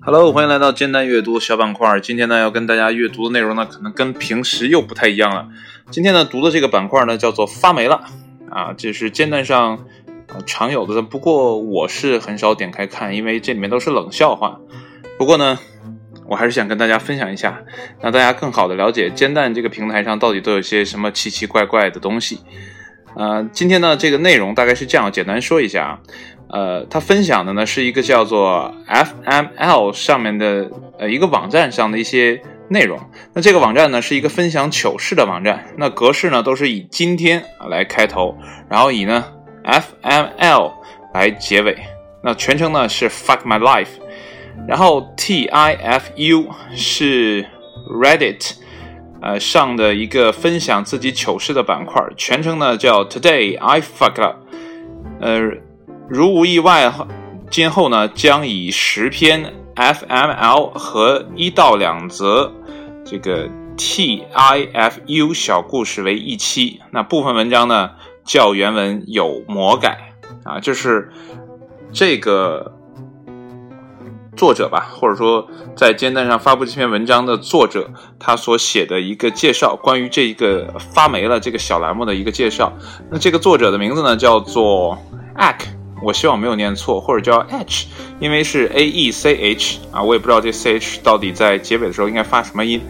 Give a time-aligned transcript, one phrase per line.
[0.00, 1.98] Hello，欢迎来到煎蛋阅读小板块。
[1.98, 5.48] 今天呢，要跟大家阅读的内容呢，可能跟平时又不太一样了。
[5.90, 8.04] 今天呢，读的这个板块呢，叫做发霉了
[8.48, 9.84] 啊，这是煎蛋上
[10.46, 14.60] 常有的，不过我是很少点开看，因为这里面都是冷笑话。
[15.18, 15.58] 不过呢，
[16.28, 17.64] 我还是想跟大家分享一下，
[18.00, 22.38] 让大家更好的了解煎蛋这个平台上到底都有些什么奇奇怪怪的东西。
[23.16, 25.98] 呃，今天呢，这个内容大概是这样，简单说一下啊。
[26.48, 33.00] 呃，他分享的呢是一个叫做 FML 上面的呃一个网站上的一些内容。
[33.32, 35.64] 那这个网站呢是一个分享糗事的网站。
[35.78, 38.36] 那格式呢都是以今天来开头，
[38.68, 39.24] 然后以呢
[39.64, 40.72] FML
[41.14, 41.76] 来结尾。
[42.22, 43.98] 那全称呢是 Fuck My Life，
[44.68, 47.46] 然后 TIFU 是
[47.90, 48.52] Reddit
[49.22, 54.36] 呃上的一个分享自己糗事的板块，全称呢叫 Today I Fuck Up，
[55.20, 55.40] 呃。
[56.08, 56.92] 如无意外，
[57.50, 62.52] 今后呢将以十篇 FML 和一到两则
[63.04, 66.80] 这个 TIFU 小故事为一期。
[66.92, 67.90] 那部分文章呢
[68.24, 70.14] 较原文有魔改
[70.44, 71.10] 啊，就是
[71.92, 72.75] 这个
[74.36, 82.72] 作者吧，或者说在煎蛋上发布这篇文章的作者，他所写的一个介绍，关于这一个发霉了这个小栏目的一个介绍。
[83.10, 84.98] 那这个作者的名字呢叫做
[85.36, 85.60] Ack。
[86.02, 87.86] 我希望没有念错，或者叫 H，
[88.20, 92.82] 因为是 A E C H 啊，我也不知道这 C H 到底在结尾的时候应该发什么音。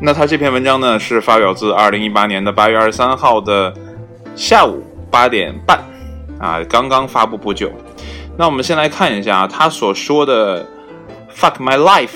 [0.00, 3.72] 那他这篇文章呢，是发表自二零一八年的八月二十三号的
[4.34, 5.84] 下午八点半，
[6.40, 7.70] 啊，刚刚发布不久。
[8.38, 10.66] 那我们先来看一下他所说的
[11.34, 12.10] “fuck my life”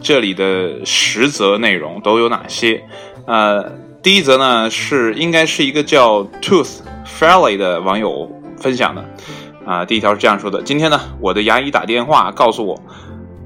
[0.00, 2.82] 这里的十则内容都有哪些？
[3.26, 3.70] 呃，
[4.02, 9.04] 第一则呢是应该是一个叫 Tooth Fairly 的网友分享的。
[9.66, 12.82] 啊，第一条是这样说的：今天呢，我的牙医打电话告诉我，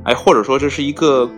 [0.05, 1.29] 哎，或者说这是一个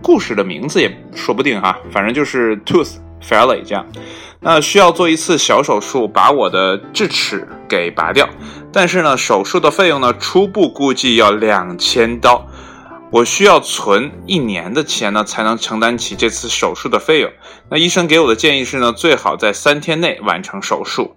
[0.00, 3.86] 故事的名字也说不定哈，反正就是 tooth Fairly 这样。
[4.40, 8.28] 那需要做一次小手术，把我的智齿给拔掉。
[8.72, 12.46] 但是呢，手术的费用呢，初步估计要两千刀。
[13.10, 17.30] 我需要存一年的钱呢，才能承担起这次手术的费用。
[17.70, 21.16] 那医生给我的建议是呢，最好在三天内完成手术。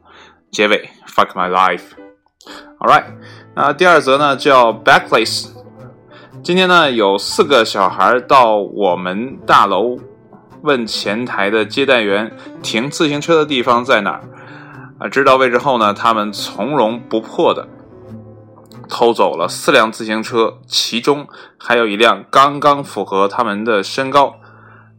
[0.51, 1.81] 结尾，fuck my life。
[2.79, 3.03] All right，
[3.55, 5.49] 那第二则呢叫 Backless。
[6.41, 9.99] 今天呢有四个小孩到我们大楼
[10.61, 14.21] 问前台的接待员停自行车的地方在哪儿
[14.99, 15.07] 啊？
[15.09, 17.67] 知道位置后呢，他们从容不迫的
[18.87, 21.27] 偷走了四辆自行车，其中
[21.57, 24.35] 还有一辆刚刚符合他们的身高。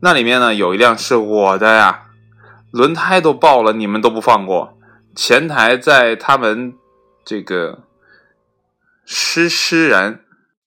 [0.00, 2.02] 那里面呢有一辆是我的呀，
[2.70, 4.76] 轮胎都爆了，你们都不放过。
[5.14, 6.74] 前台在他们。
[7.24, 7.84] 这个
[9.06, 10.18] 施施然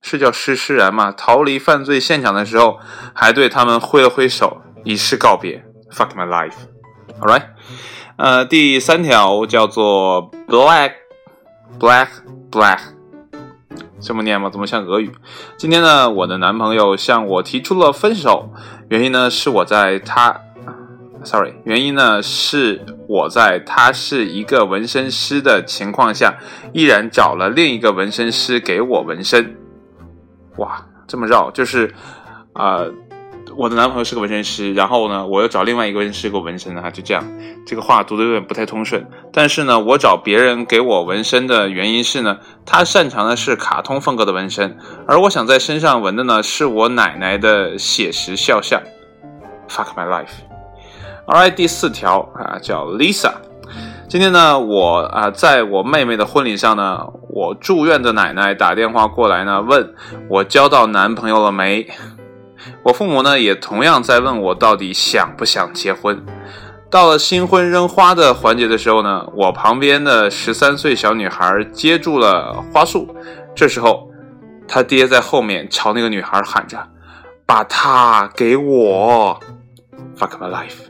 [0.01, 1.11] 是叫施施然吗？
[1.11, 2.79] 逃离犯罪现场的时候，
[3.13, 5.65] 还对他们挥了挥手，以示告别。
[5.91, 6.53] Fuck my life.
[7.19, 7.43] All right，
[8.15, 10.93] 呃，第三条叫做 black
[11.77, 12.07] black
[12.49, 12.79] black，
[13.99, 14.49] 这么念吗？
[14.49, 15.11] 怎么像俄语？
[15.57, 18.49] 今天呢，我的男朋友向我提出了分手，
[18.89, 20.41] 原因呢是我在他。
[21.23, 26.35] Sorry，原因呢是我在他是一个纹身师的情况下，
[26.71, 29.57] 依然找了另一个纹身师给我纹身。
[30.57, 31.95] 哇，这么绕，就是
[32.53, 32.85] 啊，
[33.57, 37.23] 我的男朋友是个纹身师，然后呢，我又找另外一个纹身师给我纹身啊，就这样。
[37.65, 39.05] 这个话读的有点不太通顺。
[39.31, 48.81] 但是呢，我找别人给我纹身的原因是呢，他擅长的是卡通风格的纹身，而我想在身上纹的呢是我奶奶的写实肖像。
[49.69, 50.31] Fuck my life。
[51.25, 53.31] Alright，第四条啊，叫 Lisa。
[54.07, 59.93] 今天呢，我啊，在我妹妹的婚礼上呢，我住院的奶奶打电话过来呢，问
[60.29, 61.87] 我交到男朋友了没。
[62.83, 66.23] 我父母呢，也同样在问我到底想不想结婚。
[66.89, 73.13] 到了新婚扔花的环节的时候呢，我旁边的十三岁小女孩接住了花束。
[73.55, 74.09] 这时候，
[74.67, 76.77] 她爹在后面朝那个女孩喊着
[77.45, 79.39] ：“把她给我
[80.17, 80.85] ，fuck my life。”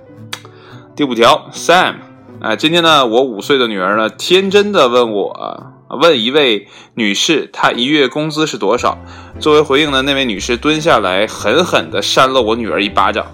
[0.95, 1.95] 第五条，Sam，
[2.39, 8.97] 啊，今天呢，我五岁的女儿呢，天真的问我，问一位女士，她一月工资是多少？
[9.39, 13.27] 作为回应呢，那位女士蹲下来，狠狠的扇了我女儿一巴掌，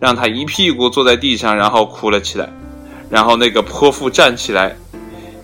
[0.00, 2.48] 让她一屁股坐在地上，然后哭了起来。
[3.10, 4.76] 然后那个泼妇站起来，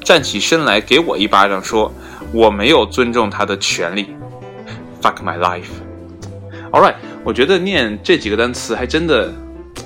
[0.02, 1.92] 站起身来给我一巴掌，说
[2.32, 4.06] 我没有尊重她的权利。
[5.02, 5.70] Fuck my life。
[6.70, 9.32] All right，我觉得念这几个单词还真的。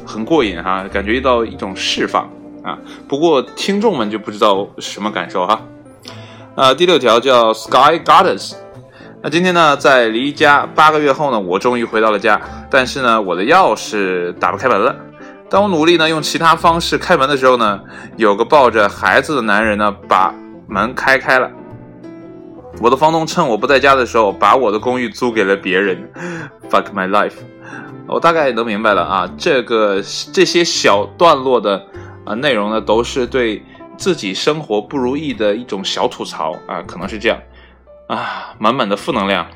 [0.04, 2.30] 很过瘾哈，感觉到一种释放
[2.62, 2.78] 啊。
[3.06, 5.60] 不过听众们就不知道什么感受哈。
[6.58, 8.54] 呃，第六条叫 Sky Gardens。
[9.22, 14.96] 那今天呢，在离家八个月后呢，我终于回到了家，但是呢，我的钥匙打不开门了。
[15.48, 17.78] 当我努力呢用其他方式开门的时候呢，
[18.16, 20.34] 有个抱着孩子的男人呢把
[20.66, 21.48] 门开开了。
[22.80, 26.10] 我的房东趁我不在家的时候，把我的公寓租给了别人。
[26.68, 27.34] Fuck my life！
[28.08, 30.02] 我大概能明白了啊，这个
[30.32, 31.86] 这些小段落的
[32.24, 33.62] 啊内容呢，都是对
[33.98, 37.38] 自己生活不如意的一种小吐槽啊，可能是这样
[38.08, 39.48] 啊，满满的负能量。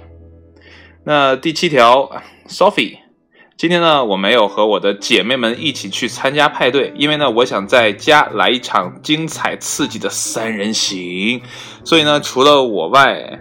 [1.05, 2.11] 那第七条
[2.49, 2.99] ，Sophie。
[3.57, 11.41] 今天呢，我没有和我的姐妹们一起去参加派对，因为呢，我想在家来一场精彩刺激的三人行。
[11.85, 13.41] 所以呢，除了我外，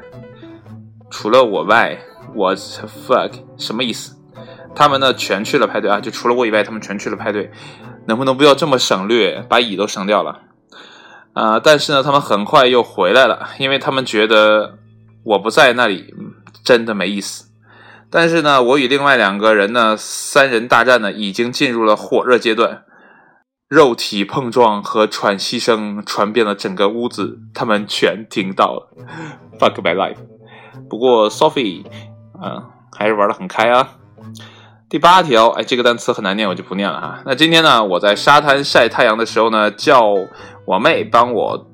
[1.10, 1.98] 除了我外
[2.36, 4.16] ，What the fuck 什么意思？
[4.76, 7.50] 他们呢全去了派对啊，就除了我以外，他们全去了派对。
[8.08, 10.40] 能不能不要这么省略，把乙都省掉了？
[11.34, 14.78] 啊，但是呢，他们很快又回来了，因为他们觉得
[15.24, 16.14] 我不在那里
[16.64, 17.50] 真的没意思。
[18.10, 22.84] 但是呢，我与另外两个人呢，三人大战呢，已经进入了火热阶段，
[23.70, 28.94] 肉体碰撞和喘息声传遍了整个屋子，他们全听到了。
[29.58, 30.18] Fuck my life。
[30.90, 31.86] 不过 Sophie，
[32.44, 32.62] 嗯，
[32.92, 33.96] 还是玩的很开啊。
[34.92, 37.22] 第八条，哎，这个单词很难念，我就不念了哈。
[37.26, 40.14] 那今天呢，我在沙滩晒太阳的时候呢，叫
[40.66, 41.66] 我妹帮我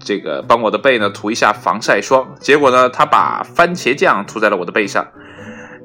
[0.00, 5.06] 这个帮我的背呢涂一下防晒霜，结果呢，她把番茄酱涂在了我的背上。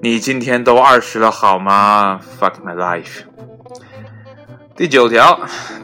[0.01, 3.21] 你今天都二十了好吗？Fuck my life。
[4.75, 5.39] 第九条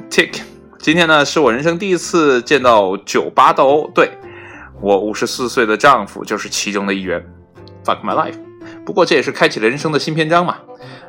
[0.10, 0.42] ，Tick。
[0.80, 4.10] 今天呢是我人生第一次见到酒吧斗殴，对
[4.82, 7.24] 我五十四岁的丈夫就是其中的一员。
[7.84, 8.40] Fuck my life。
[8.86, 10.58] 不过这也是开启了人生的新篇章嘛。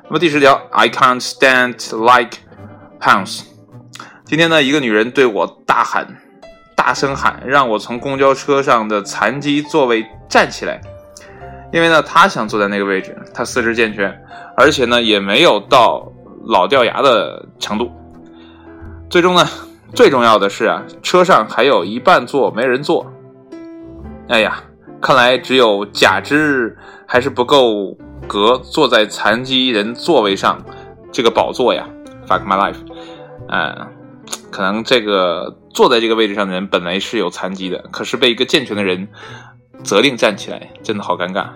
[0.04, 2.38] 那么第十条，I can't stand like
[2.98, 3.42] pounds。
[4.24, 6.16] 今天呢，一个女人对我大喊，
[6.74, 10.80] 大声喊，让我从公交车上的残疾座位站起来。
[11.72, 14.20] 因为呢，他想坐在那个位置，他四肢健全，
[14.56, 16.10] 而且呢，也没有到
[16.46, 17.92] 老掉牙的程度。
[19.10, 19.46] 最终呢，
[19.92, 23.12] 最重要的是啊，车上还有一半座没人坐。
[24.28, 24.62] 哎呀，
[25.00, 26.76] 看来只有假肢
[27.06, 27.96] 还是不够
[28.26, 30.62] 格坐在残疾人座位上
[31.12, 31.88] 这个宝座呀。
[32.28, 32.78] Fuck my life！
[33.48, 33.88] 嗯，
[34.50, 39.08] 可能这个坐在这个位置上的人本来是有残疾的，可是被一个健全的人。
[39.84, 41.48] 责令站起来，真的好尴尬。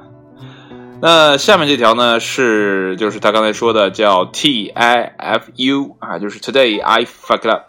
[1.01, 7.63] 那下面这条呢，是就是他刚才说的叫 T I F U 啊，就是 Today I fucked up。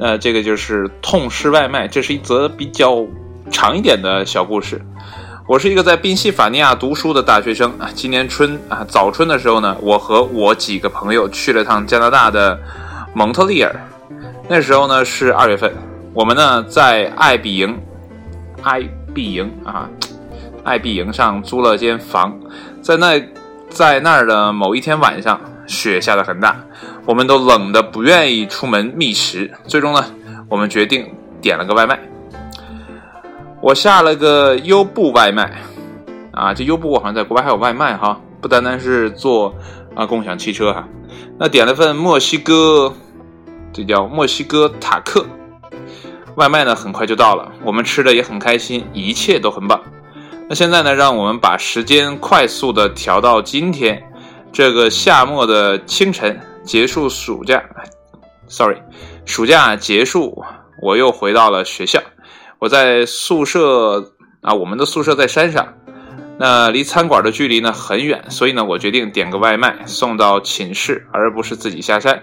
[0.00, 3.06] 那这个就是痛失外卖，这是一则比较
[3.50, 4.80] 长一点的小故事。
[5.46, 12.58] 我是一个在宾夕法尼亚读书的大学生啊，今年春啊早春的时候呢，我和我几个朋友去了趟加拿大的
[13.14, 13.74] 蒙特利尔。
[14.48, 15.72] 那时候呢是二月份，
[16.12, 17.78] 我们呢在艾比营，
[18.62, 18.82] 艾。
[19.16, 19.88] 比营啊，
[20.62, 22.38] 爱比营上租了间房，
[22.82, 23.18] 在那，
[23.70, 26.54] 在那儿的某一天晚上，雪下的很大，
[27.06, 29.50] 我们都冷的不愿意出门觅食。
[29.66, 30.04] 最终呢，
[30.50, 31.10] 我们决定
[31.40, 31.98] 点了个外卖。
[33.66, 35.60] 我下了个优步外卖，
[36.30, 39.52] 啊，这优步好像在国外还有外卖哈，不单单是做
[39.92, 40.86] 啊共享汽车哈。
[41.36, 42.94] 那点了份墨西哥，
[43.72, 45.26] 这叫墨西哥塔克。
[46.36, 49.82] 外卖呢很快就到了，我们吃的也很开心，一切都很棒。
[50.48, 54.00] 那现在呢，让我们把时间快速的调到今天
[54.52, 57.60] 这个夏末的清晨，结束暑假
[58.46, 58.76] ，sorry，
[59.24, 60.44] 暑假结束，
[60.80, 62.00] 我又回到了学校。
[62.58, 65.74] 我在宿舍啊，我们的宿舍在山上，
[66.38, 72.22] 那离餐馆的距离呢很远，所以呢，我决定点个外卖送到寝室，而不是自己下山。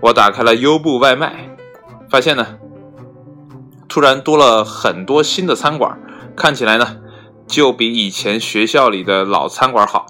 [0.00, 1.50] 我打开了优步外卖，
[2.10, 2.58] 发现呢。
[3.88, 5.98] 突然多了很多新的餐馆，
[6.36, 6.98] 看起来呢，
[7.46, 10.04] 就比以前学校里的老餐馆好。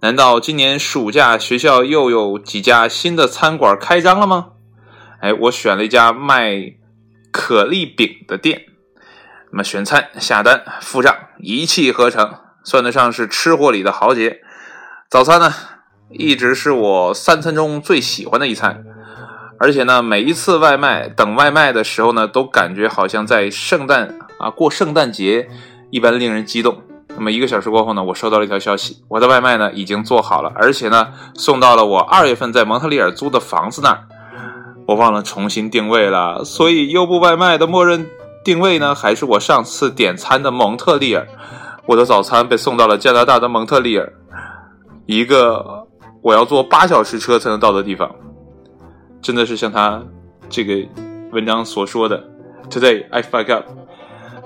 [0.00, 4.48] 难道今年暑假学校又有几家新的餐馆开张了吗？
[5.20, 6.74] 哎，我选了一家卖
[7.32, 8.66] 可丽饼的店，
[9.50, 14.42] 那么选餐、下单、付账，一气呵成，算得上是吃货里的豪杰。
[15.10, 15.52] 早餐呢，
[16.10, 18.84] 一直是我三餐中最喜欢的一餐。
[19.58, 25.48] 而且呢，每一次外卖等外卖的时候呢，都感觉好像在圣诞啊过圣诞节
[25.90, 26.82] 一般令人激动。
[27.14, 34.08] 那么一个小时过后呢，我收到了一条消息，我的外卖呢已经做好了，而且呢送到了我二月份在蒙特利尔租的房子那儿。
[34.92, 38.06] 我忘了重新定位了，所以优步外卖的默认
[38.44, 41.26] 定位呢还是我上次点餐的蒙特利尔。
[41.86, 44.12] 我的早餐被送到了加拿大的蒙特利尔，
[45.06, 45.86] 一个
[46.20, 48.14] 我要坐八小时车才能到的地方。
[49.22, 50.02] 真的是像他
[50.50, 50.86] 这个
[51.32, 52.22] 文章所说的
[52.68, 53.64] ，Today I fuck up。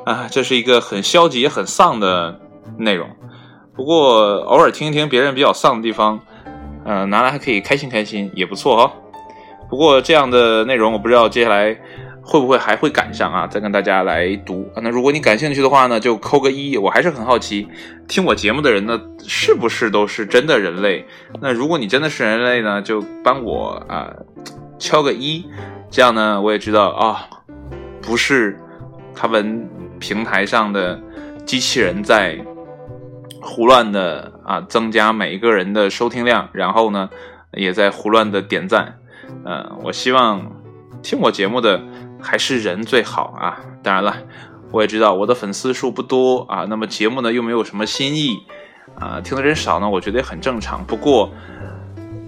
[0.05, 2.41] 啊，这是一个很消极也很丧的
[2.79, 3.09] 内容。
[3.75, 6.21] 不过偶尔听一听别人比较丧的地方，
[6.85, 8.93] 呃，拿来还可以开心开心，也不错哈。
[9.69, 11.77] 不过这样的内容，我不知道接下来
[12.23, 14.71] 会不会还会赶上啊，再跟大家来读。
[14.83, 16.77] 那如果你感兴趣的话呢，就扣个一。
[16.77, 17.69] 我还是很好奇，
[18.09, 21.05] 听我节目的人呢，是不是都是真的人类？
[21.41, 24.13] 那如果你真的是人类呢，就帮我啊
[24.79, 25.45] 敲个一，
[25.91, 27.27] 这样呢，我也知道啊，
[28.03, 28.59] 不是
[29.15, 29.69] 他们
[29.99, 31.01] 平台上的
[31.45, 32.39] 机器人在。
[33.49, 37.09] 胡乱的啊，增加每一个人的收听量，然后呢，
[37.53, 38.99] 也在胡乱的点赞。
[39.45, 40.41] 呃，我希望
[41.03, 41.81] 听我节目的
[42.21, 43.59] 还是人最好啊。
[43.83, 44.17] 当然了，
[44.73, 48.39] 我也知道我的粉丝数不多啊，那么节目呢又没有什么新意
[48.99, 50.85] 啊，听的人少呢，我觉得也很正常。
[50.85, 51.31] 不过，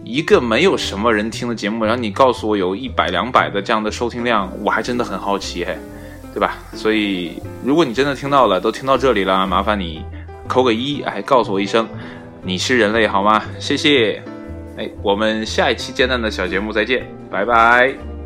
[0.05, 5.77] 一个没有什么人听的节目，然后你告诉我有一百两百的这样的收听量，我还真的很好奇，嘿，
[6.33, 6.55] 对吧？
[6.75, 10.05] 所以，如果你真的听到了，都听到这里了，麻烦你。
[10.47, 11.87] 扣个一，哎，告诉我一声，
[12.43, 13.43] 你是人类好吗？
[13.59, 14.23] 谢谢，
[14.79, 18.18] 哎，我们下一期艰难的小节目再见，拜拜。